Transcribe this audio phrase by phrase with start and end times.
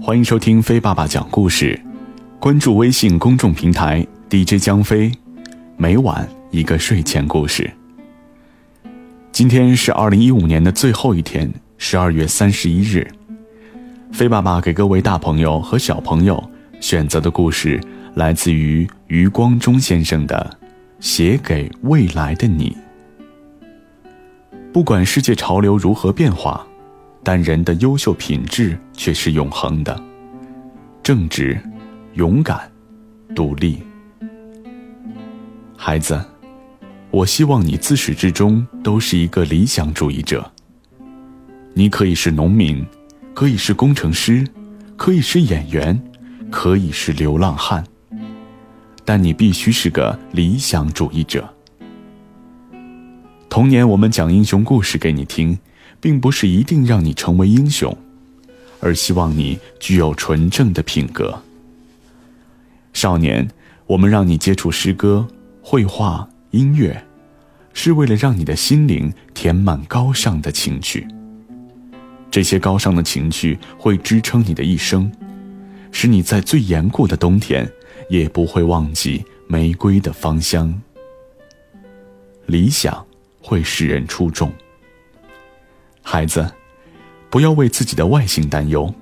[0.00, 1.78] 欢迎收听飞爸爸讲故事，
[2.40, 5.12] 关注微信公众平台 DJ 江飞，
[5.76, 7.70] 每晚一个睡前故事。
[9.30, 13.06] 今天是二零一五年的最后一天，十二月三十一日。
[14.10, 16.42] 飞爸爸给各位大朋友和小朋友
[16.80, 17.78] 选择的故事，
[18.14, 20.56] 来自于余光中先生的
[21.00, 22.76] 《写给未来的你》。
[24.72, 26.66] 不管世界潮流如何变化。
[27.22, 30.02] 但人的优秀品质却是永恒的：
[31.02, 31.60] 正直、
[32.14, 32.70] 勇敢、
[33.34, 33.82] 独立。
[35.76, 36.20] 孩子，
[37.10, 40.50] 我希望你自始至终都是一个理想主义者。
[41.74, 42.84] 你可以是农民，
[43.32, 44.46] 可以是工程师，
[44.96, 46.00] 可以是演员，
[46.50, 47.84] 可以是流浪汉，
[49.04, 51.48] 但你必须是个理想主义者。
[53.48, 55.56] 童年，我们讲英雄故事给你听。
[56.02, 57.96] 并不是一定让你成为英雄，
[58.80, 61.40] 而希望你具有纯正的品格。
[62.92, 63.48] 少年，
[63.86, 65.28] 我们让你接触诗歌、
[65.62, 67.04] 绘画、音乐，
[67.72, 71.06] 是为了让你的心灵填满高尚的情趣。
[72.32, 75.10] 这些高尚的情趣会支撑你的一生，
[75.92, 77.70] 使你在最严酷的冬天
[78.10, 80.82] 也不会忘记玫瑰的芳香。
[82.46, 83.06] 理想
[83.40, 84.52] 会使人出众。
[86.02, 86.52] 孩子，
[87.30, 88.92] 不要为自己的外形担忧。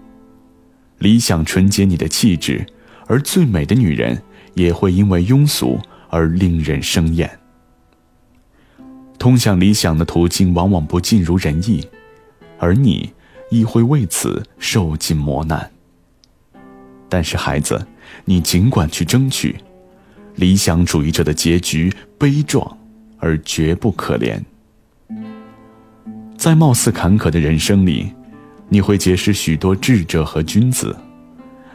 [0.98, 2.64] 理想纯洁你的气质，
[3.06, 4.22] 而最美的女人
[4.54, 7.38] 也会因为庸俗而令人生厌。
[9.18, 11.86] 通向理想的途径往往不尽如人意，
[12.58, 13.12] 而你
[13.50, 15.70] 亦会为此受尽磨难。
[17.08, 17.86] 但是，孩子，
[18.24, 19.56] 你尽管去争取。
[20.36, 22.78] 理想主义者的结局悲壮，
[23.18, 24.40] 而绝不可怜。
[26.40, 28.10] 在貌似坎坷的人生里，
[28.70, 30.96] 你会结识许多智者和君子，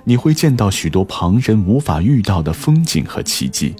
[0.03, 3.75] 你会见到许多旁人无法遇到的风景和奇迹。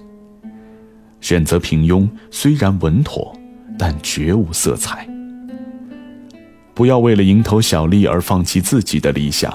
[1.20, 3.36] 选择平庸虽然稳妥，
[3.76, 5.04] 但绝无色彩。
[6.72, 9.52] 不要为了蝇头小利而放弃自己的理想，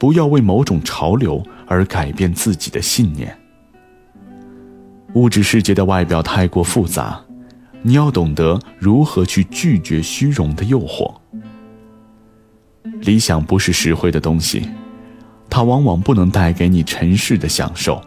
[0.00, 3.38] 不要为某种潮流而改变自己的信念。
[5.14, 7.24] 物质世界的外表太过复杂。
[7.82, 11.14] 你要懂得如何去拒绝虚荣的诱惑。
[13.00, 14.68] 理想不是实惠的东西，
[15.48, 18.00] 它往往不能带给你尘世的享受，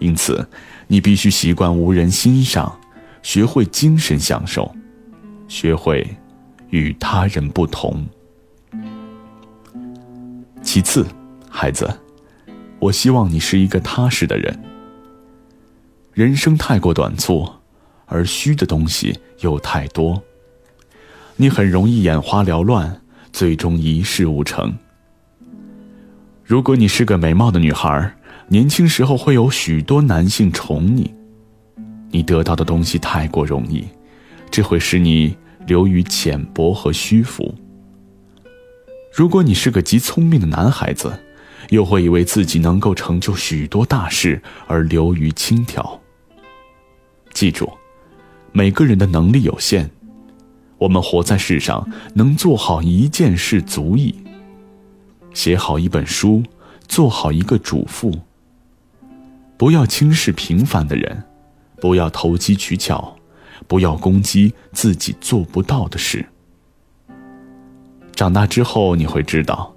[0.00, 0.48] 因此，
[0.88, 2.76] 你必须习惯无人欣赏，
[3.22, 4.74] 学会精神享受，
[5.46, 6.04] 学会
[6.70, 8.04] 与他人不同。
[10.60, 11.06] 其次，
[11.48, 11.88] 孩子，
[12.80, 14.60] 我希望你是一个踏实的人。
[16.12, 17.48] 人生太过短促。
[18.06, 20.22] 而虚的东西又太多，
[21.36, 23.00] 你很容易眼花缭乱，
[23.32, 24.76] 最终一事无成。
[26.44, 28.14] 如果你是个美貌的女孩，
[28.48, 31.12] 年轻时候会有许多男性宠你，
[32.10, 33.84] 你得到的东西太过容易，
[34.50, 35.34] 这会使你
[35.66, 37.54] 流于浅薄和虚浮。
[39.16, 41.18] 如果你是个极聪明的男孩子，
[41.70, 45.98] 又会以为自己能够成就许多大事而流于轻佻。
[47.32, 47.72] 记住。
[48.56, 49.90] 每个人的能力有限，
[50.78, 54.14] 我们活在世上，能做好一件事足矣。
[55.34, 56.40] 写好一本书，
[56.86, 58.16] 做好一个主妇。
[59.56, 61.24] 不要轻视平凡的人，
[61.80, 63.16] 不要投机取巧，
[63.66, 66.24] 不要攻击自己做不到的事。
[68.14, 69.74] 长大之后你会知道，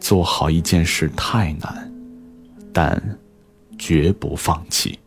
[0.00, 1.92] 做好一件事太难，
[2.72, 3.00] 但
[3.78, 4.98] 绝不放弃。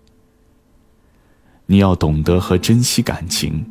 [1.68, 3.66] 你要懂得和珍惜感情。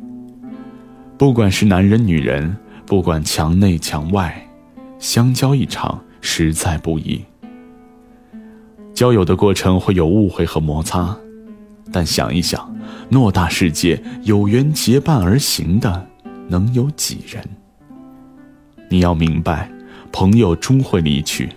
[1.17, 4.47] 不管是男人女人，不管墙内墙外，
[4.99, 7.23] 相交一场实在不易。
[8.93, 11.17] 交友的过程会有误会和摩擦，
[11.91, 12.75] 但想一想，
[13.09, 16.07] 偌大世界，有缘结伴而行的
[16.49, 17.43] 能有几人？
[18.89, 19.69] 你要明白，
[20.11, 21.49] 朋友终会离去，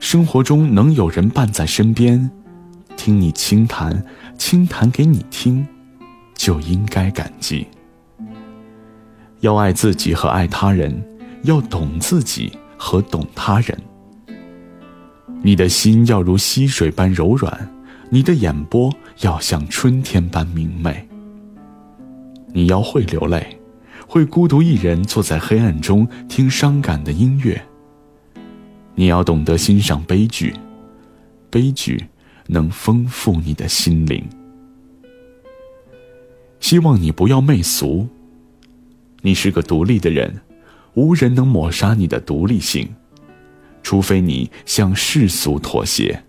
[0.00, 2.30] 生活中能有人伴在身边，
[2.96, 4.04] 听你轻谈，
[4.38, 5.66] 轻谈给你听。
[6.42, 7.64] 就应该感激。
[9.42, 10.92] 要爱自己和爱他人，
[11.44, 13.78] 要懂自己和懂他人。
[15.40, 17.70] 你的心要如溪水般柔软，
[18.10, 21.08] 你的眼波要像春天般明媚。
[22.52, 23.56] 你要会流泪，
[24.08, 27.64] 会孤独一人坐在黑暗中听伤感的音乐。
[28.96, 30.52] 你要懂得欣赏悲剧，
[31.48, 32.04] 悲剧
[32.48, 34.28] 能丰富你的心灵。
[36.62, 38.08] 希望你不要媚俗。
[39.20, 40.40] 你是个独立的人，
[40.94, 42.88] 无人能抹杀你的独立性。
[43.82, 46.22] 除非你向世俗妥协。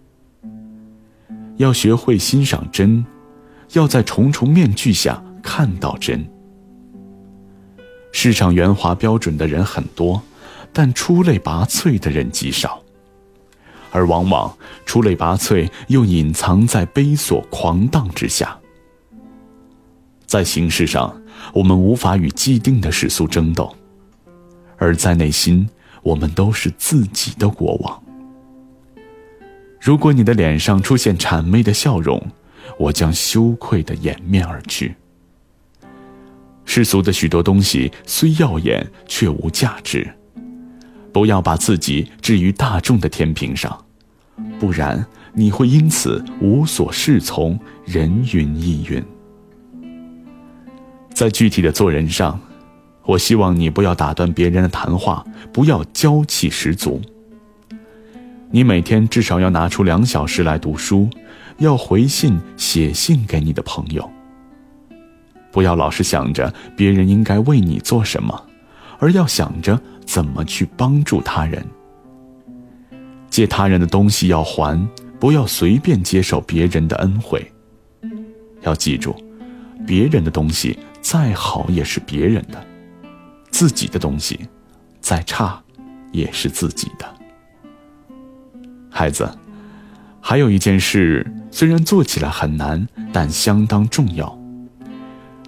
[1.58, 3.06] 要学会欣赏真，
[3.74, 6.28] 要在重重面具下看到真。
[8.12, 10.20] 市场圆滑标准的人很多，
[10.74, 12.82] 但出类拔萃的人极少，
[13.92, 18.58] 而往往出类拔萃又隐藏在悲琐狂荡之下。
[20.34, 21.16] 在形式上，
[21.54, 23.72] 我们无法与既定的世俗争斗，
[24.78, 25.70] 而在内心，
[26.02, 28.04] 我们都是自己的国王。
[29.80, 32.20] 如果你的脸上出现谄媚的笑容，
[32.80, 34.96] 我将羞愧的掩面而去。
[36.66, 40.12] 世俗的许多东西虽耀眼，却无价值。
[41.12, 43.86] 不要把自己置于大众的天平上，
[44.60, 49.00] 不然你会因此无所适从，人云亦云。
[51.14, 52.40] 在具体的做人上，
[53.06, 57.00] 我希望你不要打断别人的谈话，不要娇气十足。
[58.50, 61.10] 你每天至少要拿出两小时来读书，
[61.58, 64.10] 要回信写信给你的朋友。
[65.52, 68.44] 不要老是想着别人应该为你做什么，
[69.00, 71.64] 而要想着怎么去帮助他人。
[73.30, 74.88] 借他人的东西要还，
[75.20, 77.46] 不要随便接受别人的恩惠。
[78.62, 79.16] 要记住，
[79.86, 80.78] 别人的东西。
[81.04, 82.66] 再好也是别人的，
[83.52, 84.40] 自己的东西，
[85.02, 85.62] 再差，
[86.14, 87.06] 也是自己的。
[88.90, 89.30] 孩子，
[90.22, 94.40] 还有一件事，虽然做起来很难，但相当重要。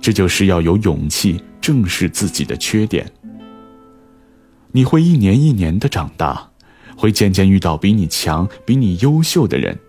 [0.01, 3.09] 这就是要有勇气正视自己的缺点。
[4.73, 6.51] 你会一年一年的长大，
[6.97, 9.79] 会渐渐遇到比你强、比你优秀的人，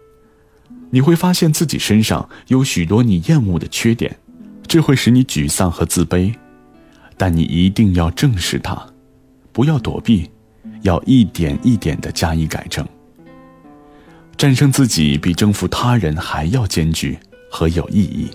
[0.90, 4.16] 你会发现自己身上有许多你厌恶的缺点。
[4.76, 6.34] 这会使你沮丧和自卑，
[7.16, 8.86] 但你一定要正视它，
[9.50, 10.30] 不要躲避，
[10.82, 12.86] 要一点一点的加以改正。
[14.36, 17.18] 战胜自己比征服他人还要艰巨
[17.50, 18.28] 和有意义。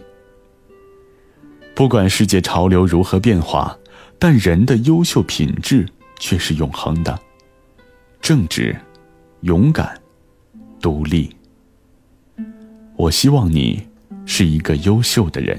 [1.76, 3.78] 不管世界潮流如何变化，
[4.18, 5.88] 但人的优秀品质
[6.18, 7.20] 却是永恒的：
[8.20, 8.76] 正直、
[9.42, 9.96] 勇敢、
[10.82, 11.30] 独立。
[12.96, 13.88] 我希望你
[14.26, 15.56] 是一个优秀的人。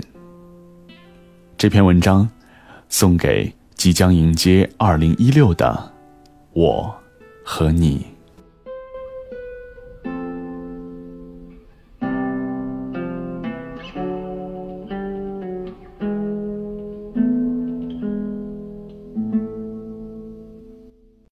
[1.63, 2.29] 这篇文章，
[2.89, 5.93] 送给即将迎接二零一六的
[6.55, 6.93] 我
[7.45, 8.05] 和你。